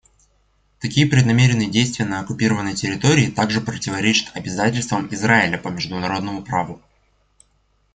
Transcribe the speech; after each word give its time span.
Такие 0.79 1.05
преднамеренные 1.07 1.69
действия 1.69 2.05
на 2.07 2.21
оккупированной 2.21 2.73
территории 2.73 3.29
также 3.29 3.61
противоречат 3.61 4.35
обязательствам 4.35 5.07
Израиля 5.13 5.59
по 5.59 5.67
международному 5.67 6.41
праву». 6.43 6.81